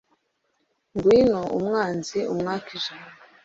[0.95, 3.11] ngwino umwanzi umwake ijambo